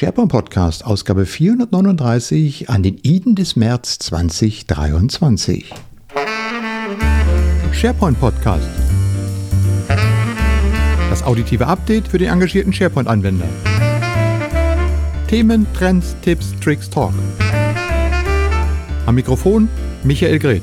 SharePoint 0.00 0.30
Podcast, 0.30 0.84
Ausgabe 0.84 1.26
439 1.26 2.70
an 2.70 2.84
den 2.84 2.98
Iden 3.02 3.34
des 3.34 3.56
März 3.56 3.98
2023. 3.98 5.74
SharePoint 7.72 8.20
Podcast. 8.20 8.68
Das 11.10 11.24
auditive 11.24 11.66
Update 11.66 12.06
für 12.06 12.18
den 12.18 12.28
engagierten 12.28 12.72
SharePoint-Anwender. 12.72 13.48
Themen, 15.26 15.66
Trends, 15.74 16.14
Tipps, 16.22 16.54
Tricks, 16.60 16.88
Talk. 16.88 17.12
Am 19.04 19.16
Mikrofon 19.16 19.68
Michael 20.04 20.38
Greth. 20.38 20.62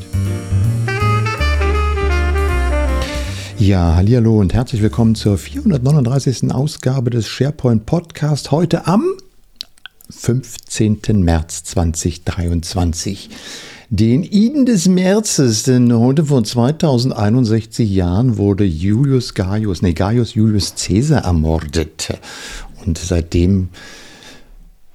Ja, 3.57 3.95
hallo 3.95 4.39
und 4.39 4.53
herzlich 4.53 4.81
willkommen 4.81 5.15
zur 5.15 5.37
439. 5.37 6.53
Ausgabe 6.53 7.09
des 7.09 7.27
SharePoint 7.27 7.85
Podcast 7.85 8.51
heute 8.51 8.87
am 8.87 9.03
15. 10.09 10.99
März 11.23 11.63
2023. 11.63 13.29
Den 13.89 14.23
Iden 14.23 14.65
des 14.65 14.87
Märzes, 14.87 15.63
denn 15.63 15.93
heute 15.93 16.25
vor 16.25 16.43
2061 16.43 17.89
Jahren 17.89 18.37
wurde 18.37 18.63
Julius 18.63 19.35
Gaius, 19.35 19.81
nee, 19.81 19.93
Gaius 19.93 20.33
Julius 20.33 20.73
Caesar 20.75 21.23
ermordet. 21.23 22.17
Und 22.85 22.97
seitdem 22.97 23.69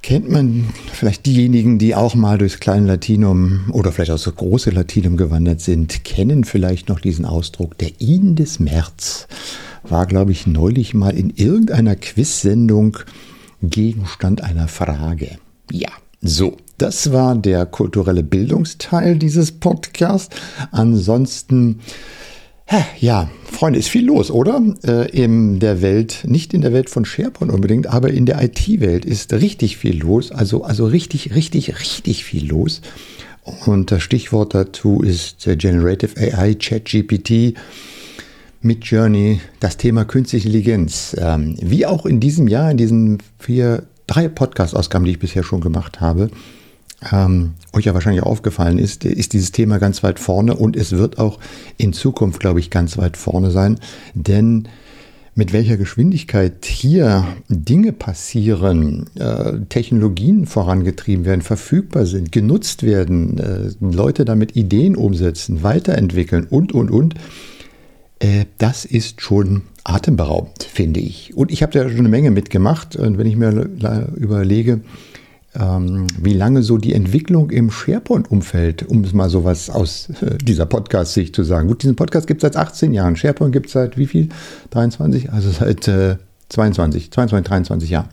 kennt 0.03 0.31
man 0.31 0.69
vielleicht 0.93 1.27
diejenigen, 1.27 1.79
die 1.79 1.95
auch 1.95 2.15
mal 2.15 2.39
durchs 2.39 2.59
kleine 2.59 2.87
Latinum 2.87 3.71
oder 3.73 3.93
vielleicht 3.93 4.11
auch 4.11 4.23
das 4.23 4.35
große 4.35 4.71
Latinum 4.71 5.17
gewandert 5.17 5.61
sind, 5.61 6.05
kennen 6.05 6.45
vielleicht 6.45 6.89
noch 6.89 7.01
diesen 7.01 7.25
Ausdruck. 7.25 7.79
Der 7.79 7.93
Iden 8.01 8.35
des 8.35 8.59
März 8.59 9.29
war, 9.83 10.07
glaube 10.07 10.33
ich, 10.33 10.47
neulich 10.47 10.95
mal 10.95 11.17
in 11.17 11.31
irgendeiner 11.31 11.97
Quiz-Sendung 11.97 12.99
Gegenstand 13.63 14.43
einer 14.43 14.69
Frage. 14.69 15.39
Ja, 15.71 15.91
so, 16.23 16.59
das 16.77 17.13
war 17.13 17.35
der 17.35 17.65
kulturelle 17.65 18.23
Bildungsteil 18.23 19.17
dieses 19.17 19.53
Podcasts. 19.53 20.35
Ansonsten, 20.71 21.81
ja, 22.99 23.31
Freunde, 23.45 23.79
ist 23.79 23.89
viel 23.89 24.05
los, 24.05 24.31
oder? 24.31 24.63
Äh, 24.85 25.11
in 25.11 25.61
der 25.61 25.81
Welt, 25.81 26.25
nicht 26.27 26.53
in 26.53 26.61
der 26.61 26.75
Welt 26.75 26.91
von 26.91 27.07
SharePoint 27.07 27.51
unbedingt, 27.51 27.87
aber 27.87 28.11
in 28.11 28.27
der 28.27 28.43
IT-Welt 28.43 29.07
ist 29.07 29.33
richtig 29.33 29.79
viel 29.79 29.99
los. 29.99 30.31
Also, 30.31 30.63
also 30.63 30.85
richtig, 30.85 31.35
richtig, 31.35 31.81
richtig 31.81 32.25
viel 32.25 32.47
los. 32.47 32.83
Und 33.65 33.91
das 33.91 34.03
Stichwort 34.03 34.55
dazu 34.55 35.01
ist 35.01 35.49
Generative 35.57 36.21
AI, 36.21 36.55
ChatGPT. 36.55 37.55
Mit 38.63 38.85
Journey 38.85 39.41
das 39.59 39.79
Thema 39.79 40.05
künstliche 40.05 40.47
Intelligenz. 40.47 41.17
Ähm, 41.19 41.57
wie 41.63 41.87
auch 41.87 42.05
in 42.05 42.21
diesem 42.21 42.47
Jahr, 42.47 42.71
in 42.71 42.77
diesen 42.77 43.19
vier, 43.39 43.85
drei 44.07 44.29
Podcast-Ausgaben, 44.29 45.07
die 45.07 45.13
ich 45.13 45.19
bisher 45.19 45.43
schon 45.43 45.63
gemacht 45.63 46.03
habe, 46.03 46.31
ähm, 47.11 47.55
euch 47.73 47.87
ja 47.87 47.95
wahrscheinlich 47.95 48.23
aufgefallen 48.23 48.79
ist, 48.79 49.07
ist 49.07 49.33
dieses 49.33 49.53
Thema 49.53 49.79
ganz 49.79 50.03
weit 50.03 50.19
vorne 50.19 50.55
und 50.55 50.77
es 50.77 50.93
wird 50.93 51.19
auch 51.19 51.39
in 51.79 51.95
Zukunft, 51.95 52.41
glaube 52.41 52.61
ich, 52.61 52.69
ganz 52.69 52.99
weit 52.99 53.17
vorne 53.17 53.51
sein. 53.51 53.79
Denn 54.13 54.69
mit 55.35 55.55
welcher 55.55 55.79
Geschwindigkeit 55.79 56.67
hier 56.67 57.27
Dinge 57.49 57.93
passieren, 57.95 59.09
äh, 59.15 59.61
Technologien 59.71 60.45
vorangetrieben 60.45 61.25
werden, 61.25 61.41
verfügbar 61.41 62.05
sind, 62.05 62.31
genutzt 62.31 62.83
werden, 62.83 63.39
äh, 63.39 63.71
Leute 63.81 64.27
damit 64.27 64.55
Ideen 64.55 64.97
umsetzen, 64.97 65.63
weiterentwickeln 65.63 66.47
und, 66.51 66.73
und, 66.73 66.91
und, 66.91 67.15
das 68.59 68.85
ist 68.85 69.23
schon 69.23 69.63
atemberaubend, 69.85 70.63
finde 70.63 71.01
ich. 71.01 71.35
Und 71.37 71.51
ich 71.51 71.63
habe 71.63 71.73
da 71.73 71.89
schon 71.89 72.01
eine 72.01 72.09
Menge 72.11 72.31
mitgemacht. 72.31 72.97
Und 72.97 73.17
wenn 73.17 73.27
ich 73.27 73.37
mir 73.37 73.51
überlege, 74.17 74.83
ähm, 75.55 76.07
wie 76.21 76.35
lange 76.35 76.63
so 76.63 76.79
die 76.79 76.95
Entwicklung 76.95 77.51
im 77.51 77.71
SharePoint-Umfeld, 77.71 78.85
um 78.85 79.03
es 79.03 79.13
mal 79.13 79.29
sowas 79.29 79.69
aus 79.69 80.09
äh, 80.21 80.39
dieser 80.39 80.67
Podcast-Sicht 80.67 81.35
zu 81.35 81.43
sagen. 81.43 81.67
Gut, 81.69 81.83
diesen 81.83 81.97
Podcast 81.97 82.27
gibt 82.27 82.43
es 82.43 82.53
seit 82.53 82.57
18 82.57 82.93
Jahren. 82.93 83.17
SharePoint 83.17 83.53
gibt 83.53 83.67
es 83.67 83.73
seit 83.73 83.99
wie 83.99 84.07
viel? 84.07 84.29
23? 84.71 85.33
Also 85.33 85.51
seit 85.51 85.89
äh, 85.89 86.17
22, 86.51 87.11
22, 87.11 87.49
23 87.49 87.91
Jahren. 87.91 88.09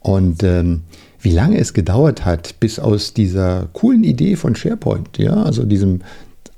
Und 0.00 0.42
ähm, 0.42 0.82
wie 1.22 1.32
lange 1.32 1.58
es 1.58 1.72
gedauert 1.72 2.24
hat, 2.24 2.60
bis 2.60 2.78
aus 2.78 3.14
dieser 3.14 3.68
coolen 3.72 4.04
Idee 4.04 4.36
von 4.36 4.54
SharePoint, 4.54 5.18
ja, 5.18 5.42
also 5.42 5.64
diesem 5.64 6.00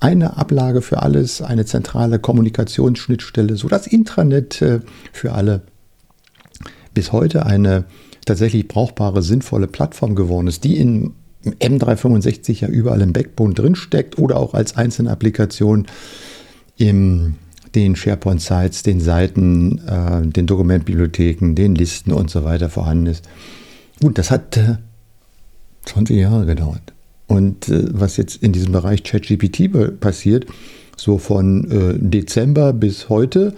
eine 0.03 0.37
Ablage 0.37 0.83
für 0.83 1.03
alles, 1.03 1.43
eine 1.43 1.65
zentrale 1.65 2.19
Kommunikationsschnittstelle, 2.19 3.57
so 3.57 3.69
das 3.69 3.87
Intranet 3.87 4.61
äh, 4.61 4.81
für 5.13 5.33
alle. 5.33 5.63
Bis 6.93 7.13
heute 7.13 7.47
eine 7.47 7.85
tatsächlich 8.25 8.69
brauchbare, 8.69 9.23
sinnvolle 9.23 9.69
Plattform 9.69 10.15
geworden 10.15 10.49
ist, 10.49 10.65
die 10.65 10.77
in 10.77 11.13
M365 11.45 12.61
ja 12.61 12.69
überall 12.69 13.01
im 13.01 13.13
Backbone 13.13 13.55
drinsteckt 13.55 14.19
oder 14.19 14.37
auch 14.37 14.55
als 14.55 14.77
einzelne 14.77 15.11
Applikation 15.11 15.87
in 16.77 17.37
den 17.75 17.97
SharePoint-Sites, 17.97 18.83
den 18.83 19.01
Seiten, 19.01 19.79
äh, 19.87 20.27
den 20.27 20.47
Dokumentbibliotheken, 20.47 21.55
den 21.55 21.75
Listen 21.75 22.13
und 22.13 22.29
so 22.29 22.45
weiter 22.45 22.69
vorhanden 22.69 23.07
ist. 23.07 23.29
Gut, 24.01 24.19
das 24.19 24.31
hat 24.31 24.57
äh, 24.57 24.77
20 25.85 26.17
Jahre 26.17 26.45
gedauert. 26.45 26.93
Und 27.33 27.71
äh, 27.71 27.87
was 27.93 28.19
jetzt 28.19 28.43
in 28.43 28.53
diesem 28.53 28.73
Bereich 28.73 29.05
ChatGPT 29.05 30.01
passiert, 30.01 30.45
so 30.99 31.17
von 31.17 31.71
äh, 31.71 31.95
Dezember 31.99 32.75
bis 32.75 33.09
heute, 33.09 33.55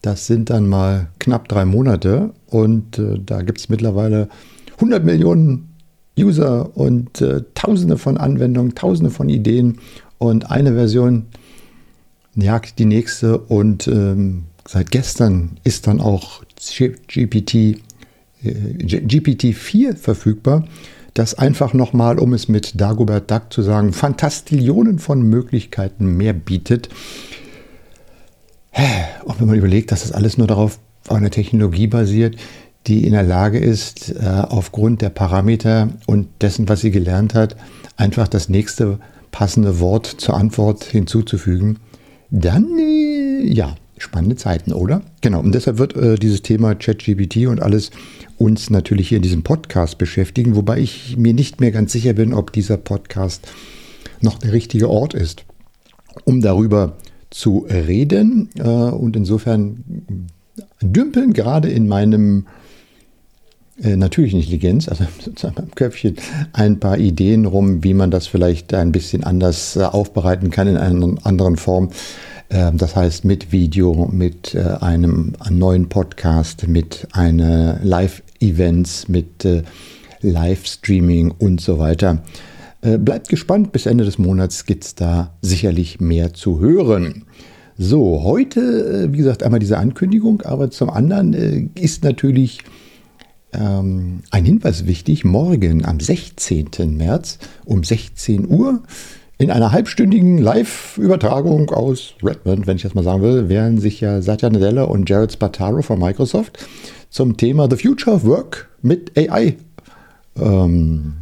das 0.00 0.26
sind 0.26 0.48
dann 0.48 0.66
mal 0.66 1.08
knapp 1.18 1.46
drei 1.46 1.66
Monate. 1.66 2.30
Und 2.46 2.98
äh, 2.98 3.20
da 3.24 3.42
gibt 3.42 3.58
es 3.58 3.68
mittlerweile 3.68 4.30
100 4.76 5.04
Millionen 5.04 5.74
User 6.18 6.74
und 6.74 7.20
äh, 7.20 7.42
Tausende 7.54 7.98
von 7.98 8.16
Anwendungen, 8.16 8.74
Tausende 8.74 9.10
von 9.10 9.28
Ideen. 9.28 9.78
Und 10.16 10.50
eine 10.50 10.72
Version 10.72 11.26
jagt 12.34 12.78
die 12.78 12.86
nächste. 12.86 13.36
Und 13.36 13.88
ähm, 13.88 14.44
seit 14.66 14.90
gestern 14.90 15.58
ist 15.64 15.86
dann 15.86 16.00
auch 16.00 16.42
GPT, 17.08 17.54
äh, 17.54 17.76
GPT-4 18.42 19.96
verfügbar 19.96 20.64
das 21.18 21.34
einfach 21.34 21.74
nochmal, 21.74 22.18
um 22.18 22.32
es 22.32 22.48
mit 22.48 22.80
Dagobert 22.80 23.30
Duck 23.30 23.52
zu 23.52 23.62
sagen, 23.62 23.92
Fantastillionen 23.92 24.98
von 24.98 25.22
Möglichkeiten 25.22 26.16
mehr 26.16 26.32
bietet. 26.32 26.88
Und 29.24 29.40
wenn 29.40 29.48
man 29.48 29.58
überlegt, 29.58 29.90
dass 29.90 30.02
das 30.02 30.12
alles 30.12 30.38
nur 30.38 30.46
darauf 30.46 30.78
auf 31.08 31.16
einer 31.16 31.30
Technologie 31.30 31.88
basiert, 31.88 32.36
die 32.86 33.04
in 33.04 33.12
der 33.12 33.24
Lage 33.24 33.58
ist, 33.58 34.10
äh, 34.10 34.44
aufgrund 34.48 35.02
der 35.02 35.10
Parameter 35.10 35.88
und 36.06 36.28
dessen, 36.40 36.68
was 36.68 36.80
sie 36.80 36.90
gelernt 36.90 37.34
hat, 37.34 37.56
einfach 37.96 38.28
das 38.28 38.48
nächste 38.48 38.98
passende 39.30 39.80
Wort 39.80 40.06
zur 40.06 40.36
Antwort 40.36 40.84
hinzuzufügen, 40.84 41.80
dann 42.30 42.66
äh, 42.78 43.42
ja, 43.42 43.74
spannende 44.02 44.36
Zeiten, 44.36 44.72
oder? 44.72 45.02
Genau, 45.20 45.40
und 45.40 45.54
deshalb 45.54 45.78
wird 45.78 45.96
äh, 45.96 46.16
dieses 46.16 46.42
Thema 46.42 46.74
ChatGPT 46.74 47.46
und 47.46 47.60
alles 47.60 47.90
uns 48.36 48.70
natürlich 48.70 49.08
hier 49.08 49.16
in 49.16 49.22
diesem 49.22 49.42
Podcast 49.42 49.98
beschäftigen, 49.98 50.56
wobei 50.56 50.78
ich 50.78 51.16
mir 51.16 51.34
nicht 51.34 51.60
mehr 51.60 51.70
ganz 51.70 51.92
sicher 51.92 52.12
bin, 52.12 52.32
ob 52.32 52.52
dieser 52.52 52.76
Podcast 52.76 53.48
noch 54.20 54.38
der 54.38 54.52
richtige 54.52 54.88
Ort 54.88 55.14
ist, 55.14 55.44
um 56.24 56.40
darüber 56.40 56.96
zu 57.30 57.66
reden. 57.68 58.50
Äh, 58.56 58.62
und 58.62 59.16
insofern 59.16 59.84
dümpeln 60.80 61.32
gerade 61.32 61.68
in 61.68 61.88
meinem 61.88 62.46
äh, 63.82 63.96
natürlichen 63.96 64.40
Intelligenz, 64.40 64.88
also 64.88 65.04
sozusagen 65.20 65.54
beim 65.54 65.70
Köpfchen, 65.74 66.16
ein 66.52 66.80
paar 66.80 66.98
Ideen 66.98 67.46
rum, 67.46 67.84
wie 67.84 67.94
man 67.94 68.10
das 68.10 68.26
vielleicht 68.26 68.74
ein 68.74 68.92
bisschen 68.92 69.24
anders 69.24 69.76
äh, 69.76 69.82
aufbereiten 69.82 70.50
kann 70.50 70.68
in 70.68 70.76
einer 70.76 71.14
anderen 71.24 71.56
Form. 71.56 71.90
Ähm, 72.50 72.78
das 72.78 72.96
heißt 72.96 73.24
mit 73.24 73.52
Video, 73.52 74.08
mit 74.10 74.54
äh, 74.54 74.60
einem 74.80 75.34
neuen 75.50 75.88
Podcast, 75.88 76.66
mit 76.66 77.06
einer 77.12 77.78
Live-Events, 77.82 79.08
mit 79.08 79.44
äh, 79.44 79.62
Livestreaming 80.20 81.32
und 81.38 81.60
so 81.60 81.78
weiter. 81.78 82.22
Äh, 82.80 82.98
bleibt 82.98 83.28
gespannt, 83.28 83.72
bis 83.72 83.86
Ende 83.86 84.04
des 84.04 84.18
Monats 84.18 84.64
gibt 84.64 84.84
es 84.84 84.94
da 84.94 85.34
sicherlich 85.42 86.00
mehr 86.00 86.32
zu 86.32 86.60
hören. 86.60 87.24
So, 87.76 88.24
heute, 88.24 89.12
wie 89.12 89.18
gesagt, 89.18 89.42
einmal 89.42 89.60
diese 89.60 89.78
Ankündigung, 89.78 90.42
aber 90.42 90.70
zum 90.70 90.90
anderen 90.90 91.70
ist 91.76 92.02
natürlich 92.02 92.64
ähm, 93.52 94.22
ein 94.32 94.44
Hinweis 94.44 94.86
wichtig. 94.86 95.24
Morgen 95.24 95.84
am 95.84 96.00
16. 96.00 96.96
März 96.96 97.38
um 97.64 97.84
16 97.84 98.48
Uhr 98.48 98.82
in 99.38 99.52
einer 99.52 99.70
halbstündigen 99.70 100.38
Live-Übertragung 100.38 101.70
aus 101.70 102.14
Redmond, 102.22 102.66
wenn 102.66 102.76
ich 102.76 102.82
das 102.82 102.94
mal 102.94 103.04
sagen 103.04 103.22
will, 103.22 103.48
werden 103.48 103.78
sich 103.78 104.00
ja 104.00 104.20
Satya 104.20 104.50
Nadella 104.50 104.82
und 104.82 105.08
Jared 105.08 105.32
Spataro 105.32 105.82
von 105.82 106.00
Microsoft 106.00 106.58
zum 107.08 107.36
Thema 107.36 107.68
The 107.70 107.76
Future 107.76 108.16
of 108.16 108.24
Work 108.24 108.68
mit 108.82 109.16
AI, 109.16 109.56
ähm, 110.36 111.14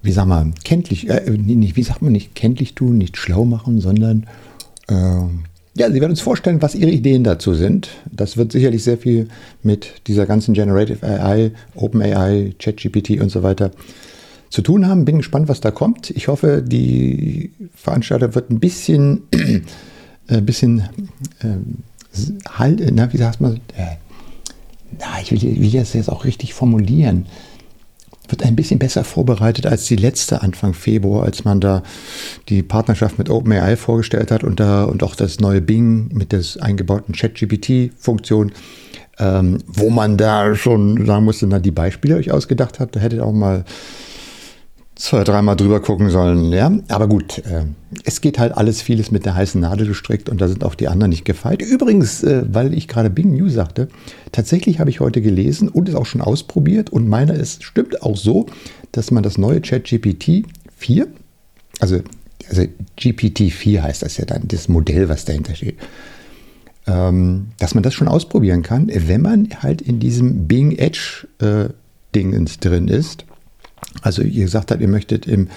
wie 0.00 0.12
sagt 0.12 0.28
man, 0.28 0.54
kenntlich, 0.64 1.08
äh, 1.10 1.28
nicht, 1.28 1.76
wie 1.76 1.82
sagt 1.82 2.02
man 2.02 2.12
nicht, 2.12 2.36
kenntlich 2.36 2.76
tun, 2.76 2.98
nicht 2.98 3.16
schlau 3.16 3.44
machen, 3.44 3.80
sondern 3.80 4.26
äh, 4.88 5.24
ja, 5.76 5.90
Sie 5.90 6.00
werden 6.00 6.12
uns 6.12 6.20
vorstellen, 6.20 6.62
was 6.62 6.76
Ihre 6.76 6.92
Ideen 6.92 7.24
dazu 7.24 7.52
sind. 7.54 7.88
Das 8.12 8.36
wird 8.36 8.52
sicherlich 8.52 8.84
sehr 8.84 8.96
viel 8.96 9.26
mit 9.64 10.06
dieser 10.06 10.24
ganzen 10.24 10.54
Generative 10.54 11.04
AI, 11.04 11.50
OpenAI, 11.74 12.54
ChatGPT 12.60 13.20
und 13.20 13.30
so 13.30 13.42
weiter 13.42 13.72
zu 14.54 14.62
tun 14.62 14.86
haben. 14.86 15.04
Bin 15.04 15.18
gespannt, 15.18 15.48
was 15.48 15.60
da 15.60 15.72
kommt. 15.72 16.10
Ich 16.10 16.28
hoffe, 16.28 16.62
die 16.62 17.52
Veranstalter 17.74 18.34
wird 18.36 18.50
ein 18.50 18.60
bisschen, 18.60 19.22
äh, 20.28 20.40
bisschen 20.40 20.88
äh, 21.40 22.48
halt, 22.48 22.80
na, 22.92 23.12
wie 23.12 23.16
sagt 23.16 23.40
man, 23.40 23.56
äh, 23.76 23.96
na, 25.00 25.20
ich 25.20 25.32
will, 25.32 25.60
will 25.60 25.70
das 25.72 25.92
jetzt 25.92 26.08
auch 26.08 26.24
richtig 26.24 26.54
formulieren 26.54 27.26
wird 28.26 28.42
ein 28.42 28.56
bisschen 28.56 28.78
besser 28.78 29.04
vorbereitet 29.04 29.66
als 29.66 29.84
die 29.84 29.96
letzte 29.96 30.40
Anfang 30.40 30.72
Februar, 30.72 31.24
als 31.24 31.44
man 31.44 31.60
da 31.60 31.82
die 32.48 32.62
Partnerschaft 32.62 33.18
mit 33.18 33.28
OpenAI 33.28 33.76
vorgestellt 33.76 34.30
hat 34.30 34.42
und 34.42 34.60
da 34.60 34.84
und 34.84 35.02
auch 35.02 35.14
das 35.14 35.40
neue 35.40 35.60
Bing 35.60 36.08
mit 36.10 36.32
der 36.32 36.42
eingebauten 36.60 37.14
ChatGPT-Funktion, 37.14 38.52
ähm, 39.18 39.58
wo 39.66 39.90
man 39.90 40.16
da 40.16 40.54
schon 40.54 41.04
sagen 41.04 41.26
musste, 41.26 41.46
na, 41.46 41.58
die 41.58 41.70
Beispiele 41.70 42.16
euch 42.16 42.32
ausgedacht 42.32 42.80
habt, 42.80 42.96
da 42.96 43.00
hättet 43.00 43.20
auch 43.20 43.34
mal 43.34 43.66
zwei, 44.94 45.24
dreimal 45.24 45.56
drüber 45.56 45.80
gucken 45.80 46.10
sollen. 46.10 46.52
Ja, 46.52 46.70
aber 46.88 47.08
gut, 47.08 47.38
äh, 47.38 47.64
es 48.04 48.20
geht 48.20 48.38
halt 48.38 48.56
alles 48.56 48.80
vieles 48.80 49.10
mit 49.10 49.24
der 49.24 49.34
heißen 49.34 49.60
Nadel 49.60 49.86
gestrickt 49.86 50.28
und 50.28 50.40
da 50.40 50.48
sind 50.48 50.64
auch 50.64 50.74
die 50.74 50.88
anderen 50.88 51.10
nicht 51.10 51.24
gefeit. 51.24 51.62
Übrigens, 51.62 52.22
äh, 52.22 52.44
weil 52.48 52.74
ich 52.74 52.86
gerade 52.88 53.10
Bing 53.10 53.32
News 53.32 53.54
sagte, 53.54 53.88
tatsächlich 54.32 54.78
habe 54.78 54.90
ich 54.90 55.00
heute 55.00 55.20
gelesen 55.20 55.68
und 55.68 55.88
es 55.88 55.94
auch 55.94 56.06
schon 56.06 56.20
ausprobiert 56.20 56.90
und 56.90 57.08
meine, 57.08 57.32
es 57.32 57.58
stimmt 57.60 58.02
auch 58.02 58.16
so, 58.16 58.46
dass 58.92 59.10
man 59.10 59.22
das 59.22 59.38
neue 59.38 59.60
ChatGPT 59.60 60.44
4, 60.76 61.08
also, 61.80 62.00
also 62.48 62.62
GPT 62.96 63.50
4 63.50 63.82
heißt 63.82 64.02
das 64.02 64.16
ja 64.16 64.24
dann, 64.24 64.42
das 64.46 64.68
Modell, 64.68 65.08
was 65.08 65.24
dahinter 65.24 65.56
steht, 65.56 65.76
ähm, 66.86 67.48
dass 67.58 67.74
man 67.74 67.82
das 67.82 67.94
schon 67.94 68.06
ausprobieren 68.06 68.62
kann, 68.62 68.90
wenn 68.94 69.22
man 69.22 69.48
halt 69.60 69.82
in 69.82 69.98
diesem 69.98 70.46
Bing 70.46 70.72
Edge 70.72 71.26
äh, 71.40 71.70
Dingens 72.14 72.60
drin 72.60 72.86
ist 72.86 73.24
also 74.02 74.22
ihr 74.22 74.44
gesagt 74.44 74.70
habt, 74.70 74.80
ihr 74.80 74.88
möchtet 74.88 75.26
im 75.26 75.48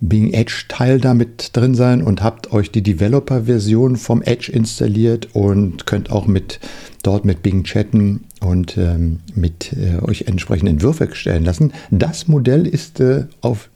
Bing 0.00 0.32
Edge 0.32 0.64
Teil 0.68 0.98
damit 0.98 1.50
drin 1.52 1.74
sein 1.74 2.02
und 2.02 2.22
habt 2.22 2.52
euch 2.52 2.70
die 2.70 2.82
Developer-Version 2.82 3.96
vom 3.96 4.22
Edge 4.22 4.50
installiert 4.50 5.28
und 5.34 5.86
könnt 5.86 6.10
auch 6.10 6.26
mit 6.26 6.58
dort 7.02 7.24
mit 7.24 7.42
Bing 7.42 7.64
chatten 7.64 8.24
und 8.40 8.78
ähm, 8.78 9.20
mit 9.34 9.74
äh, 9.74 10.02
euch 10.02 10.22
entsprechende 10.22 10.72
Entwürfe 10.72 11.08
stellen 11.12 11.44
lassen. 11.44 11.72
Das 11.90 12.28
Modell 12.28 12.66
ist 12.66 13.00
äh, 13.00 13.26
auf 13.42 13.68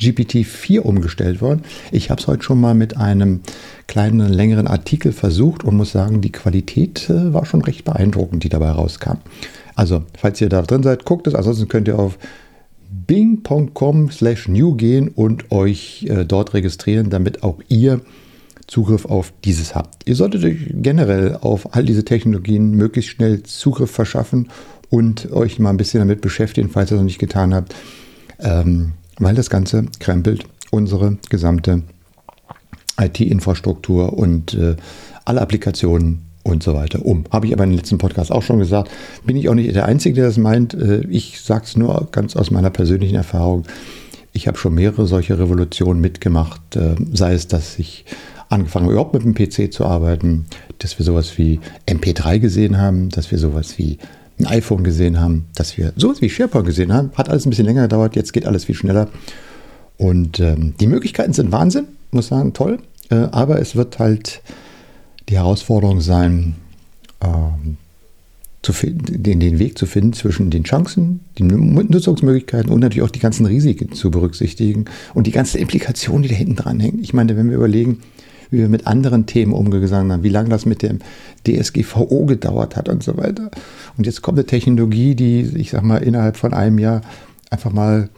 GPT-4 0.00 0.80
umgestellt 0.80 1.40
worden. 1.40 1.62
Ich 1.92 2.10
habe 2.10 2.20
es 2.20 2.26
heute 2.26 2.42
schon 2.42 2.60
mal 2.60 2.74
mit 2.74 2.96
einem 2.96 3.40
kleinen, 3.86 4.28
längeren 4.32 4.66
Artikel 4.66 5.12
versucht 5.12 5.64
und 5.64 5.76
muss 5.76 5.92
sagen, 5.92 6.20
die 6.20 6.32
Qualität 6.32 7.08
äh, 7.08 7.32
war 7.32 7.46
schon 7.46 7.62
recht 7.62 7.84
beeindruckend, 7.84 8.44
die 8.44 8.48
dabei 8.48 8.70
rauskam. 8.70 9.18
Also, 9.76 10.02
falls 10.18 10.40
ihr 10.40 10.48
da 10.48 10.62
drin 10.62 10.82
seid, 10.82 11.04
guckt 11.04 11.26
es. 11.26 11.34
Ansonsten 11.34 11.68
könnt 11.68 11.88
ihr 11.88 11.98
auf 11.98 12.18
bing.com 13.06 14.10
slash 14.10 14.48
new 14.48 14.74
gehen 14.74 15.08
und 15.08 15.50
euch 15.50 16.06
äh, 16.08 16.24
dort 16.24 16.54
registrieren, 16.54 17.10
damit 17.10 17.42
auch 17.42 17.60
ihr 17.68 18.00
Zugriff 18.66 19.04
auf 19.04 19.32
dieses 19.44 19.74
habt. 19.74 20.08
Ihr 20.08 20.14
solltet 20.14 20.44
euch 20.44 20.56
generell 20.70 21.36
auf 21.40 21.74
all 21.74 21.84
diese 21.84 22.04
Technologien 22.04 22.70
möglichst 22.70 23.10
schnell 23.10 23.42
Zugriff 23.42 23.90
verschaffen 23.90 24.48
und 24.90 25.30
euch 25.32 25.58
mal 25.58 25.70
ein 25.70 25.76
bisschen 25.76 26.00
damit 26.00 26.20
beschäftigen, 26.20 26.70
falls 26.70 26.90
ihr 26.90 26.94
es 26.94 27.00
noch 27.00 27.04
nicht 27.04 27.18
getan 27.18 27.52
habt, 27.52 27.74
ähm, 28.38 28.92
weil 29.18 29.34
das 29.34 29.50
Ganze 29.50 29.86
krempelt 29.98 30.44
unsere 30.70 31.18
gesamte 31.30 31.82
IT-Infrastruktur 32.98 34.12
und 34.12 34.54
äh, 34.54 34.76
alle 35.24 35.40
Applikationen 35.40 36.23
und 36.44 36.62
so 36.62 36.74
weiter 36.74 37.04
um. 37.04 37.24
Habe 37.30 37.46
ich 37.46 37.52
aber 37.52 37.64
in 37.64 37.70
den 37.70 37.78
letzten 37.78 37.98
Podcast 37.98 38.30
auch 38.30 38.42
schon 38.42 38.58
gesagt. 38.60 38.90
Bin 39.24 39.36
ich 39.36 39.48
auch 39.48 39.54
nicht 39.54 39.74
der 39.74 39.86
Einzige, 39.86 40.14
der 40.14 40.26
das 40.26 40.36
meint. 40.36 40.74
Äh, 40.74 41.00
ich 41.08 41.40
sage 41.40 41.64
es 41.64 41.76
nur 41.76 42.08
ganz 42.12 42.36
aus 42.36 42.52
meiner 42.52 42.70
persönlichen 42.70 43.16
Erfahrung. 43.16 43.64
Ich 44.32 44.46
habe 44.46 44.58
schon 44.58 44.74
mehrere 44.74 45.06
solche 45.06 45.38
Revolutionen 45.38 46.00
mitgemacht, 46.00 46.76
äh, 46.76 46.94
sei 47.12 47.34
es, 47.34 47.48
dass 47.48 47.78
ich 47.78 48.04
angefangen 48.48 48.90
überhaupt 48.90 49.14
mit 49.14 49.24
dem 49.24 49.34
PC 49.34 49.72
zu 49.72 49.86
arbeiten, 49.86 50.46
dass 50.78 50.98
wir 50.98 51.04
sowas 51.04 51.38
wie 51.38 51.60
MP3 51.86 52.38
gesehen 52.38 52.78
haben, 52.78 53.08
dass 53.08 53.30
wir 53.30 53.38
sowas 53.38 53.78
wie 53.78 53.98
ein 54.38 54.46
iPhone 54.46 54.84
gesehen 54.84 55.20
haben, 55.20 55.46
dass 55.54 55.78
wir 55.78 55.92
sowas 55.96 56.20
wie 56.20 56.28
SharePoint 56.28 56.66
gesehen 56.66 56.92
haben. 56.92 57.10
Hat 57.14 57.28
alles 57.28 57.46
ein 57.46 57.50
bisschen 57.50 57.66
länger 57.66 57.82
gedauert, 57.82 58.16
jetzt 58.16 58.32
geht 58.32 58.46
alles 58.46 58.64
viel 58.64 58.74
schneller. 58.74 59.08
Und 59.96 60.40
ähm, 60.40 60.74
die 60.78 60.88
Möglichkeiten 60.88 61.32
sind 61.32 61.52
Wahnsinn, 61.52 61.86
muss 62.10 62.28
sagen, 62.28 62.52
toll. 62.52 62.78
Äh, 63.10 63.28
aber 63.30 63.60
es 63.60 63.76
wird 63.76 63.98
halt 63.98 64.42
die 65.28 65.36
Herausforderung 65.36 66.00
sein, 66.00 66.56
ähm, 67.22 67.76
finden, 68.72 69.22
den, 69.22 69.40
den 69.40 69.58
Weg 69.58 69.76
zu 69.76 69.86
finden 69.86 70.12
zwischen 70.12 70.50
den 70.50 70.64
Chancen, 70.64 71.20
den 71.38 71.48
Nutzungsmöglichkeiten 71.48 72.70
und 72.70 72.80
natürlich 72.80 73.02
auch 73.02 73.10
die 73.10 73.18
ganzen 73.20 73.44
Risiken 73.46 73.92
zu 73.92 74.10
berücksichtigen 74.10 74.86
und 75.12 75.26
die 75.26 75.32
ganzen 75.32 75.58
Implikationen, 75.58 76.22
die 76.22 76.28
da 76.30 76.34
hinten 76.34 76.56
dran 76.56 76.80
hängen. 76.80 77.00
Ich 77.02 77.12
meine, 77.12 77.36
wenn 77.36 77.50
wir 77.50 77.56
überlegen, 77.56 78.00
wie 78.50 78.58
wir 78.58 78.68
mit 78.68 78.86
anderen 78.86 79.26
Themen 79.26 79.52
umgegangen 79.52 80.12
haben, 80.12 80.22
wie 80.22 80.28
lange 80.28 80.48
das 80.48 80.64
mit 80.64 80.82
dem 80.82 81.00
DSGVO 81.46 82.26
gedauert 82.26 82.76
hat 82.76 82.88
und 82.88 83.02
so 83.02 83.16
weiter. 83.16 83.50
Und 83.96 84.06
jetzt 84.06 84.22
kommt 84.22 84.38
eine 84.38 84.46
Technologie, 84.46 85.14
die, 85.14 85.40
ich 85.56 85.70
sag 85.70 85.82
mal, 85.82 85.98
innerhalb 85.98 86.36
von 86.36 86.54
einem 86.54 86.78
Jahr 86.78 87.02
einfach 87.50 87.72
mal 87.72 88.08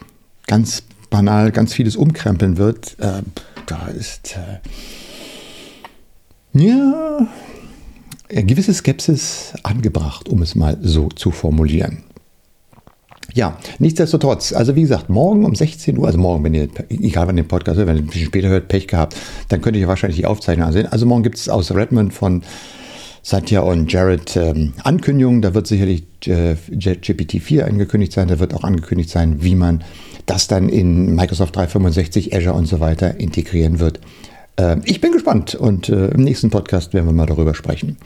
ganz 0.47 0.83
banal 1.11 1.53
ganz 1.53 1.73
vieles 1.73 1.97
umkrempeln 1.97 2.57
wird. 2.59 2.97
Äh, 2.99 3.23
da 3.67 3.89
ist. 3.89 4.37
Äh, 4.37 4.61
ja, 6.59 7.29
gewisse 8.29 8.75
Skepsis 8.75 9.55
angebracht, 9.63 10.29
um 10.29 10.43
es 10.43 10.55
mal 10.55 10.79
so 10.83 11.09
zu 11.09 11.31
formulieren. 11.31 12.05
Ja, 13.35 13.59
nichtsdestotrotz, 13.79 14.53
also 14.53 14.77
wie 14.77 14.83
gesagt, 14.83 15.11
morgen 15.11 15.45
um 15.45 15.55
16 15.55 15.99
Uhr, 15.99 16.07
also 16.07 16.19
morgen, 16.19 16.45
wenn 16.45 16.55
ihr, 16.55 16.69
egal 16.89 17.27
wann 17.29 17.37
ihr 17.37 17.43
den 17.43 17.49
Podcast 17.49 17.77
hört, 17.77 17.89
wenn 17.89 17.97
ihr 17.97 18.03
ein 18.03 18.07
bisschen 18.07 18.27
später 18.27 18.49
hört, 18.49 18.69
Pech 18.69 18.89
gehabt, 18.89 19.17
dann 19.49 19.61
könnt 19.61 19.77
ihr 19.77 19.89
wahrscheinlich 19.89 20.19
die 20.19 20.27
Aufzeichnung 20.27 20.67
ansehen. 20.67 20.87
Also 20.87 21.05
morgen 21.05 21.23
gibt 21.23 21.37
es 21.37 21.49
aus 21.49 21.75
Redmond 21.75 22.15
von 22.15 22.43
Satya 23.23 23.61
und 23.61 23.93
Jared 23.93 24.37
ähm, 24.37 24.73
Ankündigungen. 24.85 25.43
Da 25.43 25.53
wird 25.53 25.67
sicherlich 25.67 26.05
äh, 26.27 26.57
GPT-4 26.71 27.65
angekündigt 27.65 28.13
sein. 28.13 28.29
Da 28.29 28.39
wird 28.39 28.55
auch 28.55 28.65
angekündigt 28.65 29.11
sein, 29.11 29.43
wie 29.43 29.57
man 29.57 29.83
das 30.27 30.47
dann 30.47 30.69
in 30.69 31.15
Microsoft 31.15 31.57
365, 31.57 32.35
Azure 32.35 32.55
und 32.55 32.67
so 32.67 32.81
weiter 32.81 33.19
integrieren 33.19 33.81
wird. 33.81 34.01
Äh, 34.57 34.79
ich 34.85 35.01
bin 35.01 35.13
gespannt 35.13 35.55
und 35.55 35.89
äh, 35.89 36.09
im 36.09 36.23
nächsten 36.23 36.51
Podcast 36.51 36.95
werden 36.95 37.07
wir 37.07 37.13
mal 37.13 37.27
darüber 37.27 37.55
sprechen. 37.55 37.97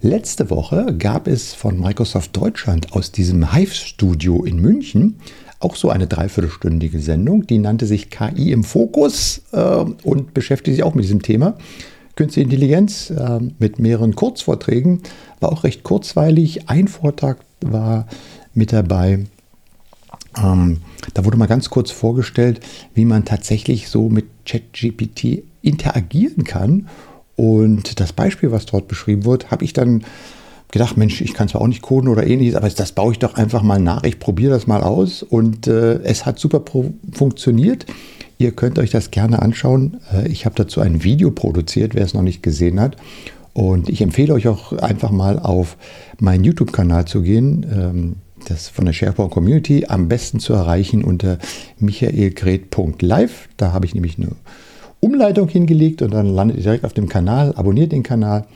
Letzte 0.00 0.48
Woche 0.50 0.94
gab 0.96 1.26
es 1.26 1.54
von 1.54 1.80
Microsoft 1.80 2.36
Deutschland 2.36 2.92
aus 2.92 3.10
diesem 3.10 3.52
Hive-Studio 3.52 4.44
in 4.44 4.60
München 4.60 5.16
auch 5.60 5.74
so 5.74 5.90
eine 5.90 6.06
dreiviertelstündige 6.06 7.00
Sendung, 7.00 7.46
die 7.46 7.58
nannte 7.58 7.86
sich 7.86 8.10
KI 8.10 8.52
im 8.52 8.62
Fokus 8.62 9.42
äh, 9.52 9.58
und 9.58 10.34
beschäftigt 10.34 10.76
sich 10.76 10.84
auch 10.84 10.94
mit 10.94 11.04
diesem 11.04 11.22
Thema. 11.22 11.56
Künstliche 12.14 12.44
Intelligenz 12.44 13.10
äh, 13.10 13.40
mit 13.58 13.78
mehreren 13.78 14.14
Kurzvorträgen, 14.14 15.02
war 15.40 15.52
auch 15.52 15.64
recht 15.64 15.82
kurzweilig. 15.82 16.68
Ein 16.68 16.88
Vortrag 16.88 17.38
war 17.60 18.06
mit 18.54 18.72
dabei. 18.72 19.24
Ähm, 20.36 20.78
da 21.14 21.24
wurde 21.24 21.36
mal 21.36 21.46
ganz 21.46 21.70
kurz 21.70 21.90
vorgestellt, 21.90 22.60
wie 22.94 23.04
man 23.04 23.24
tatsächlich 23.24 23.88
so 23.88 24.08
mit 24.08 24.26
ChatGPT 24.46 25.42
interagieren 25.62 26.44
kann. 26.44 26.88
Und 27.36 28.00
das 28.00 28.12
Beispiel, 28.12 28.50
was 28.50 28.66
dort 28.66 28.88
beschrieben 28.88 29.24
wird, 29.24 29.50
habe 29.50 29.64
ich 29.64 29.72
dann 29.72 30.04
gedacht, 30.70 30.96
Mensch, 30.96 31.20
ich 31.20 31.34
kann 31.34 31.48
zwar 31.48 31.62
auch 31.62 31.66
nicht 31.66 31.82
coden 31.82 32.08
oder 32.08 32.26
ähnliches, 32.26 32.56
aber 32.56 32.68
das 32.68 32.92
baue 32.92 33.12
ich 33.12 33.18
doch 33.18 33.34
einfach 33.34 33.62
mal 33.62 33.80
nach. 33.80 34.04
Ich 34.04 34.18
probiere 34.18 34.50
das 34.50 34.66
mal 34.66 34.82
aus 34.82 35.22
und 35.22 35.66
äh, 35.66 36.02
es 36.02 36.26
hat 36.26 36.38
super 36.38 36.62
funktioniert. 37.12 37.86
Ihr 38.38 38.52
könnt 38.52 38.78
euch 38.78 38.90
das 38.90 39.10
gerne 39.10 39.40
anschauen. 39.40 39.98
Äh, 40.12 40.28
ich 40.28 40.44
habe 40.44 40.54
dazu 40.56 40.80
ein 40.80 41.04
Video 41.04 41.30
produziert, 41.30 41.94
wer 41.94 42.04
es 42.04 42.14
noch 42.14 42.22
nicht 42.22 42.42
gesehen 42.42 42.80
hat. 42.80 42.96
Und 43.52 43.88
ich 43.88 44.02
empfehle 44.02 44.34
euch 44.34 44.46
auch 44.46 44.72
einfach 44.72 45.10
mal 45.10 45.38
auf 45.38 45.76
meinen 46.20 46.44
YouTube-Kanal 46.44 47.06
zu 47.06 47.22
gehen. 47.22 47.66
Ähm, 47.72 48.16
das 48.46 48.68
von 48.68 48.84
der 48.84 48.92
SharePoint 48.92 49.32
Community 49.32 49.86
am 49.88 50.08
besten 50.08 50.38
zu 50.38 50.52
erreichen 50.52 51.02
unter 51.02 51.38
michaelgret.live. 51.80 53.48
Da 53.56 53.72
habe 53.72 53.86
ich 53.86 53.94
nämlich 53.94 54.16
eine 54.18 54.28
Umleitung 55.00 55.48
hingelegt 55.48 56.02
und 56.02 56.12
dann 56.12 56.26
landet 56.26 56.58
ihr 56.58 56.62
direkt 56.62 56.84
auf 56.84 56.92
dem 56.92 57.08
Kanal. 57.08 57.54
Abonniert 57.54 57.92
den 57.92 58.02
Kanal. 58.02 58.46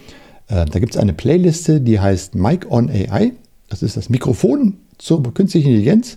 Äh, 0.49 0.67
da 0.67 0.79
gibt 0.79 0.95
es 0.95 1.01
eine 1.01 1.13
Playliste, 1.13 1.81
die 1.81 2.01
heißt 2.01 2.35
Mic 2.35 2.67
on 2.69 2.91
AI. 2.91 3.33
Das 3.69 3.83
ist 3.83 3.97
das 3.97 4.11
Mikrofon 4.11 4.75
zur 4.99 5.23
künstlichen 5.35 5.69
Intelligenz. 5.69 6.17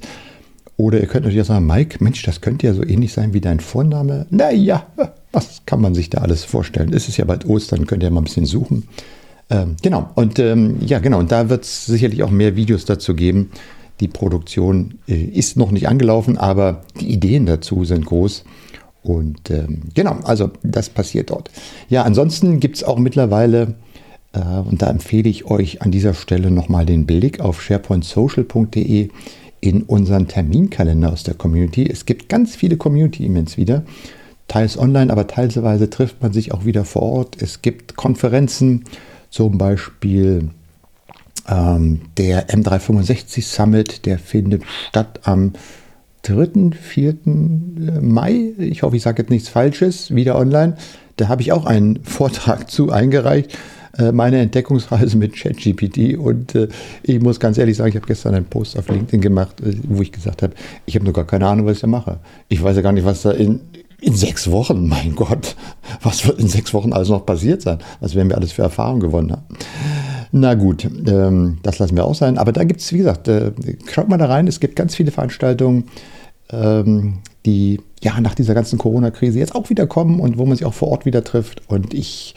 Oder 0.77 0.99
ihr 0.99 1.07
könnt 1.07 1.23
natürlich 1.23 1.41
auch 1.41 1.53
sagen, 1.53 1.65
Mike, 1.65 2.03
Mensch, 2.03 2.21
das 2.23 2.41
könnte 2.41 2.67
ja 2.67 2.73
so 2.73 2.83
ähnlich 2.83 3.13
sein 3.13 3.33
wie 3.33 3.39
dein 3.39 3.59
Vorname. 3.61 4.25
Naja, 4.29 4.85
was 5.31 5.61
kann 5.65 5.79
man 5.79 5.95
sich 5.95 6.09
da 6.09 6.19
alles 6.19 6.43
vorstellen? 6.43 6.91
Es 6.93 7.07
ist 7.07 7.17
ja 7.17 7.25
bald 7.25 7.45
Ostern, 7.45 7.87
könnt 7.87 8.03
ihr 8.03 8.11
mal 8.11 8.21
ein 8.21 8.25
bisschen 8.25 8.45
suchen. 8.45 8.87
Ähm, 9.49 9.75
genau, 9.81 10.09
und 10.15 10.39
ähm, 10.39 10.77
ja, 10.85 10.99
genau, 10.99 11.19
und 11.19 11.31
da 11.31 11.49
wird 11.49 11.63
es 11.63 11.85
sicherlich 11.85 12.23
auch 12.23 12.31
mehr 12.31 12.55
Videos 12.55 12.83
dazu 12.83 13.13
geben. 13.13 13.51
Die 13.99 14.07
Produktion 14.07 14.95
äh, 15.07 15.13
ist 15.13 15.55
noch 15.55 15.71
nicht 15.71 15.87
angelaufen, 15.87 16.37
aber 16.37 16.81
die 16.99 17.09
Ideen 17.11 17.45
dazu 17.45 17.85
sind 17.85 18.05
groß. 18.05 18.43
Und 19.05 19.51
ähm, 19.51 19.81
genau, 19.93 20.17
also 20.23 20.49
das 20.63 20.89
passiert 20.89 21.29
dort. 21.29 21.51
Ja, 21.89 22.03
ansonsten 22.03 22.59
gibt 22.59 22.77
es 22.77 22.83
auch 22.83 22.97
mittlerweile, 22.97 23.75
äh, 24.33 24.39
und 24.39 24.81
da 24.81 24.89
empfehle 24.89 25.29
ich 25.29 25.45
euch 25.45 25.83
an 25.83 25.91
dieser 25.91 26.15
Stelle 26.15 26.49
nochmal 26.49 26.87
den 26.87 27.05
Blick 27.05 27.39
auf 27.39 27.61
sharepointsocial.de 27.61 29.09
in 29.61 29.83
unseren 29.83 30.27
Terminkalender 30.27 31.13
aus 31.13 31.23
der 31.23 31.35
Community. 31.35 31.87
Es 31.87 32.05
gibt 32.05 32.29
ganz 32.29 32.55
viele 32.55 32.77
Community-Events 32.77 33.57
wieder, 33.57 33.83
teils 34.47 34.77
online, 34.77 35.11
aber 35.11 35.27
teilweise 35.27 35.89
trifft 35.89 36.21
man 36.23 36.33
sich 36.33 36.51
auch 36.51 36.65
wieder 36.65 36.83
vor 36.83 37.03
Ort. 37.03 37.41
Es 37.41 37.61
gibt 37.61 37.95
Konferenzen, 37.95 38.85
zum 39.29 39.59
Beispiel 39.59 40.49
ähm, 41.47 42.01
der 42.17 42.49
M365 42.49 43.43
Summit, 43.43 44.05
der 44.07 44.17
findet 44.17 44.63
statt 44.89 45.19
am 45.23 45.53
3., 46.25 46.71
4. 46.79 47.09
Äh, 47.09 47.15
Mai. 48.01 48.53
Ich 48.57 48.83
hoffe, 48.83 48.95
ich 48.95 49.03
sage 49.03 49.21
jetzt 49.21 49.29
nichts 49.29 49.49
Falsches, 49.49 50.13
wieder 50.13 50.37
online. 50.37 50.75
Da 51.17 51.27
habe 51.27 51.41
ich 51.41 51.51
auch 51.51 51.65
einen 51.65 51.99
Vortrag 52.03 52.69
zu 52.69 52.91
eingereicht. 52.91 53.57
Äh, 53.97 54.11
meine 54.11 54.39
Entdeckungsreise 54.39 55.17
mit 55.17 55.35
ChatGPT. 55.35 56.17
Und 56.17 56.55
äh, 56.55 56.67
ich 57.03 57.21
muss 57.21 57.39
ganz 57.39 57.57
ehrlich 57.57 57.77
sagen, 57.77 57.89
ich 57.89 57.95
habe 57.95 58.07
gestern 58.07 58.35
einen 58.35 58.45
Post 58.45 58.77
auf 58.77 58.89
LinkedIn 58.89 59.21
gemacht, 59.21 59.55
wo 59.87 60.01
ich 60.01 60.11
gesagt 60.11 60.41
habe, 60.41 60.53
ich 60.85 60.95
habe 60.95 61.05
nur 61.05 61.13
gar 61.13 61.25
keine 61.25 61.47
Ahnung, 61.47 61.65
was 61.65 61.77
ich 61.77 61.81
da 61.81 61.87
mache. 61.87 62.19
Ich 62.49 62.61
weiß 62.61 62.75
ja 62.75 62.81
gar 62.81 62.91
nicht, 62.91 63.05
was 63.05 63.21
da 63.21 63.31
in, 63.31 63.61
in 64.01 64.15
sechs 64.15 64.49
Wochen, 64.51 64.87
mein 64.89 65.15
Gott, 65.15 65.55
was 66.01 66.27
wird 66.27 66.39
in 66.39 66.47
sechs 66.47 66.73
Wochen 66.73 66.91
alles 66.91 67.09
noch 67.09 67.25
passiert 67.25 67.61
sein? 67.61 67.79
Was 67.99 68.15
werden 68.15 68.29
wir 68.29 68.37
alles 68.37 68.51
für 68.51 68.63
Erfahrungen 68.63 68.99
gewonnen 68.99 69.31
haben? 69.31 69.43
Na 70.37 70.53
gut, 70.53 70.85
ähm, 71.07 71.59
das 71.63 71.79
lassen 71.79 71.95
wir 71.95 72.03
auch 72.03 72.13
sein. 72.13 72.37
Aber 72.37 72.51
da 72.51 72.65
gibt 72.65 72.81
es, 72.81 72.91
wie 72.91 72.97
gesagt, 72.97 73.29
äh, 73.29 73.53
schaut 73.89 74.09
mal 74.09 74.17
da 74.17 74.25
rein. 74.25 74.47
Es 74.47 74.59
gibt 74.59 74.75
ganz 74.75 74.93
viele 74.93 75.11
Veranstaltungen, 75.11 75.85
ähm, 76.49 77.19
die 77.45 77.79
ja 78.03 78.19
nach 78.19 78.35
dieser 78.35 78.53
ganzen 78.53 78.77
Corona-Krise 78.77 79.39
jetzt 79.39 79.55
auch 79.55 79.69
wieder 79.69 79.87
kommen 79.87 80.19
und 80.19 80.37
wo 80.37 80.45
man 80.45 80.57
sich 80.57 80.65
auch 80.65 80.73
vor 80.73 80.89
Ort 80.89 81.05
wieder 81.05 81.23
trifft. 81.23 81.61
Und 81.69 81.93
ich 81.93 82.35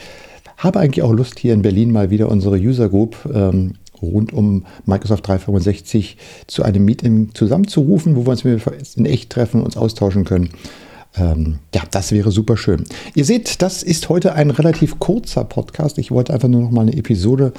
habe 0.59 0.79
eigentlich 0.79 1.03
auch 1.03 1.13
Lust, 1.13 1.41
hier 1.41 1.53
in 1.53 1.63
Berlin 1.63 1.91
mal 1.91 2.09
wieder 2.09 2.29
unsere 2.29 2.55
User 2.55 2.89
Group 2.89 3.17
ähm, 3.35 3.75
rund 4.01 4.33
um 4.33 4.65
Microsoft 4.87 5.27
365 5.27 6.19
zu 6.47 6.63
einem 6.63 6.85
Meeting 6.85 7.35
zusammenzurufen, 7.35 8.15
wo 8.15 8.27
wir 8.27 8.31
uns 8.31 8.45
in 8.95 9.07
echt 9.07 9.31
treffen, 9.31 9.61
uns 9.61 9.77
austauschen 9.77 10.25
können. 10.25 10.51
Ähm, 11.19 11.59
ja, 11.75 11.83
das 11.91 12.13
wäre 12.13 12.31
super 12.31 12.57
schön. 12.57 12.85
Ihr 13.15 13.25
seht, 13.25 13.63
das 13.63 13.83
ist 13.83 14.09
heute 14.09 14.35
ein 14.35 14.51
relativ 14.51 14.99
kurzer 14.99 15.45
Podcast. 15.45 15.99
Ich 15.99 16.11
wollte 16.11 16.33
einfach 16.33 16.49
nur 16.49 16.63
noch 16.63 16.71
mal 16.71 16.83
eine 16.83 16.97
Episode 16.97 17.53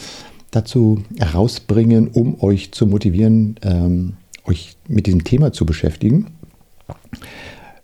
dazu 0.51 1.03
herausbringen, 1.17 2.07
um 2.07 2.41
euch 2.41 2.71
zu 2.71 2.87
motivieren, 2.87 3.55
ähm, 3.61 4.13
euch 4.45 4.77
mit 4.87 5.05
diesem 5.05 5.23
Thema 5.23 5.53
zu 5.53 5.65
beschäftigen. 5.65 6.27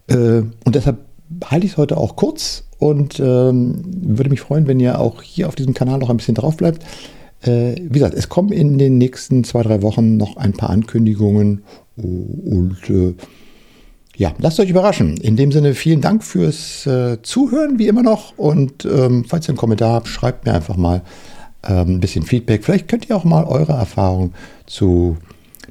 Äh, 0.07 0.43
und 0.63 0.75
deshalb 0.75 0.99
halte 1.45 1.65
ich 1.65 1.73
es 1.73 1.77
heute 1.77 1.97
auch 1.97 2.15
kurz 2.15 2.63
und 2.79 3.19
ähm, 3.19 3.81
würde 3.85 4.29
mich 4.29 4.41
freuen, 4.41 4.67
wenn 4.67 4.79
ihr 4.79 4.99
auch 4.99 5.21
hier 5.21 5.47
auf 5.47 5.55
diesem 5.55 5.73
Kanal 5.73 5.99
noch 5.99 6.09
ein 6.09 6.17
bisschen 6.17 6.35
drauf 6.35 6.57
bleibt. 6.57 6.83
Äh, 7.41 7.75
wie 7.75 7.99
gesagt, 7.99 8.15
es 8.15 8.29
kommen 8.29 8.51
in 8.51 8.77
den 8.77 8.97
nächsten 8.97 9.43
zwei, 9.43 9.63
drei 9.63 9.81
Wochen 9.81 10.17
noch 10.17 10.37
ein 10.37 10.53
paar 10.53 10.69
Ankündigungen 10.69 11.63
und 11.97 12.77
äh, 12.89 13.13
ja, 14.17 14.33
lasst 14.37 14.59
euch 14.59 14.69
überraschen. 14.69 15.17
In 15.17 15.35
dem 15.35 15.51
Sinne, 15.51 15.73
vielen 15.73 16.01
Dank 16.01 16.23
fürs 16.23 16.85
äh, 16.85 17.21
Zuhören, 17.21 17.79
wie 17.79 17.87
immer 17.87 18.03
noch. 18.03 18.37
Und 18.37 18.85
ähm, 18.85 19.25
falls 19.27 19.47
ihr 19.47 19.49
einen 19.49 19.57
Kommentar 19.57 19.93
habt, 19.93 20.07
schreibt 20.07 20.45
mir 20.45 20.53
einfach 20.53 20.77
mal 20.77 21.01
ähm, 21.67 21.95
ein 21.95 21.99
bisschen 21.99 22.23
Feedback. 22.23 22.63
Vielleicht 22.63 22.87
könnt 22.87 23.09
ihr 23.09 23.15
auch 23.15 23.25
mal 23.25 23.43
eure 23.43 23.73
Erfahrung 23.73 24.33
zu 24.65 25.17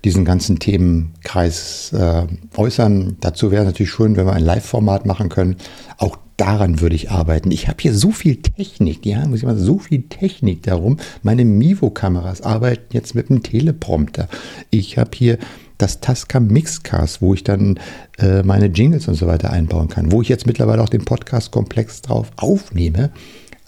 diesen 0.04 0.24
ganzen 0.24 0.58
Themenkreis 0.58 1.92
äh, 1.94 2.26
äußern. 2.56 3.16
Dazu 3.20 3.50
wäre 3.50 3.64
natürlich 3.64 3.90
schön, 3.90 4.16
wenn 4.16 4.26
wir 4.26 4.34
ein 4.34 4.44
Live-Format 4.44 5.06
machen 5.06 5.30
können. 5.30 5.56
Auch 5.96 6.18
daran 6.36 6.80
würde 6.80 6.96
ich 6.96 7.10
arbeiten. 7.10 7.50
Ich 7.50 7.68
habe 7.68 7.78
hier 7.80 7.94
so 7.94 8.10
viel 8.10 8.36
Technik, 8.36 9.06
ja, 9.06 9.26
muss 9.26 9.38
ich 9.38 9.44
mal 9.46 9.56
so 9.56 9.78
viel 9.78 10.02
Technik 10.02 10.62
darum. 10.64 10.98
Meine 11.22 11.44
Mivo-Kameras 11.44 12.42
arbeiten 12.42 12.92
jetzt 12.92 13.14
mit 13.14 13.30
einem 13.30 13.42
Teleprompter. 13.42 14.28
Ich 14.70 14.98
habe 14.98 15.10
hier 15.14 15.38
das 15.78 16.00
Tascam 16.00 16.48
Mixcast, 16.48 17.20
wo 17.20 17.34
ich 17.34 17.44
dann 17.44 17.78
äh, 18.18 18.42
meine 18.42 18.66
Jingles 18.66 19.08
und 19.08 19.14
so 19.14 19.26
weiter 19.26 19.50
einbauen 19.50 19.88
kann, 19.88 20.12
wo 20.12 20.22
ich 20.22 20.28
jetzt 20.28 20.46
mittlerweile 20.46 20.82
auch 20.82 20.88
den 20.88 21.04
Podcast-Komplex 21.04 22.02
drauf 22.02 22.30
aufnehme 22.36 23.10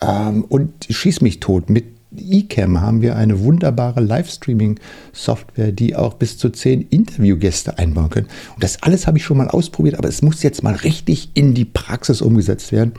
ähm, 0.00 0.44
und 0.44 0.86
schieß 0.88 1.20
mich 1.20 1.40
tot 1.40 1.70
mit 1.70 1.96
eCam 2.16 2.80
haben 2.80 3.02
wir 3.02 3.16
eine 3.16 3.40
wunderbare 3.40 4.00
Livestreaming-Software, 4.00 5.72
die 5.72 5.96
auch 5.96 6.14
bis 6.14 6.38
zu 6.38 6.50
zehn 6.50 6.82
Interviewgäste 6.82 7.78
einbauen 7.78 8.10
können. 8.10 8.28
Und 8.54 8.64
das 8.64 8.82
alles 8.82 9.06
habe 9.06 9.18
ich 9.18 9.24
schon 9.24 9.36
mal 9.36 9.48
ausprobiert, 9.48 9.98
aber 9.98 10.08
es 10.08 10.22
muss 10.22 10.42
jetzt 10.42 10.62
mal 10.62 10.74
richtig 10.74 11.30
in 11.34 11.54
die 11.54 11.64
Praxis 11.64 12.22
umgesetzt 12.22 12.72
werden, 12.72 12.92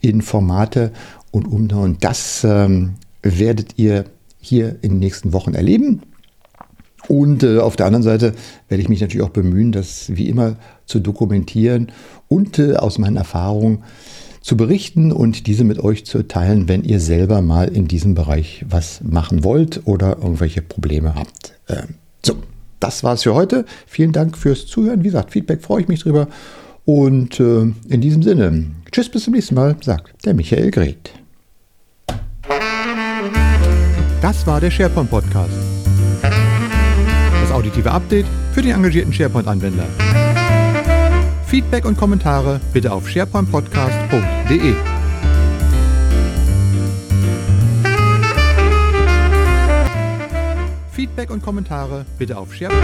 in 0.00 0.22
Formate 0.22 0.92
und 1.30 1.46
um. 1.46 1.70
Und 1.70 2.04
das 2.04 2.44
ähm, 2.44 2.94
werdet 3.22 3.78
ihr 3.78 4.04
hier 4.40 4.76
in 4.82 4.92
den 4.92 4.98
nächsten 4.98 5.32
Wochen 5.32 5.54
erleben. 5.54 6.02
Und 7.08 7.42
äh, 7.42 7.58
auf 7.58 7.76
der 7.76 7.86
anderen 7.86 8.02
Seite 8.02 8.34
werde 8.68 8.82
ich 8.82 8.88
mich 8.88 9.00
natürlich 9.00 9.24
auch 9.24 9.30
bemühen, 9.30 9.72
das 9.72 10.14
wie 10.14 10.28
immer 10.28 10.56
zu 10.86 11.00
dokumentieren 11.00 11.90
und 12.28 12.58
äh, 12.58 12.76
aus 12.76 12.98
meinen 12.98 13.16
Erfahrungen 13.16 13.82
zu 14.42 14.56
berichten 14.56 15.10
und 15.10 15.46
diese 15.46 15.64
mit 15.64 15.78
euch 15.78 16.06
zu 16.06 16.26
teilen, 16.26 16.68
wenn 16.68 16.84
ihr 16.84 17.00
selber 17.00 17.42
mal 17.42 17.68
in 17.68 17.88
diesem 17.88 18.14
Bereich 18.14 18.64
was 18.68 19.00
machen 19.02 19.42
wollt 19.42 19.82
oder 19.86 20.18
irgendwelche 20.18 20.62
Probleme 20.62 21.14
habt. 21.14 21.54
Ähm, 21.68 21.94
so, 22.24 22.34
das 22.80 23.02
war's 23.02 23.22
für 23.22 23.34
heute. 23.34 23.64
Vielen 23.86 24.12
Dank 24.12 24.36
fürs 24.36 24.66
Zuhören. 24.66 25.00
Wie 25.00 25.08
gesagt, 25.08 25.32
Feedback 25.32 25.62
freue 25.62 25.82
ich 25.82 25.88
mich 25.88 26.00
drüber. 26.00 26.28
Und 26.84 27.40
äh, 27.40 27.72
in 27.88 28.00
diesem 28.00 28.22
Sinne, 28.22 28.66
tschüss, 28.90 29.10
bis 29.10 29.24
zum 29.24 29.34
nächsten 29.34 29.54
Mal, 29.54 29.76
sagt 29.82 30.24
der 30.24 30.34
Michael 30.34 30.70
Greth. 30.70 31.12
Das 34.22 34.46
war 34.46 34.60
der 34.60 34.70
SharePoint 34.70 35.10
Podcast. 35.10 35.77
Das 37.68 37.74
auditive 37.74 37.90
Update 37.90 38.26
für 38.54 38.62
den 38.62 38.72
engagierten 38.72 39.12
SharePoint-Anwender. 39.12 39.84
Feedback 41.46 41.84
und 41.84 41.98
Kommentare 41.98 42.60
bitte 42.72 42.90
auf 42.90 43.06
sharepointpodcast.de. 43.06 44.74
Feedback 50.92 51.30
und 51.30 51.42
Kommentare 51.42 52.06
bitte 52.16 52.38
auf 52.38 52.54
SharePoint. 52.54 52.82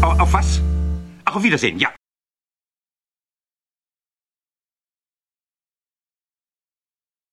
Auf 0.00 0.32
was? 0.32 0.62
Auf 1.26 1.42
Wiedersehen, 1.42 1.78
ja. 1.78 1.88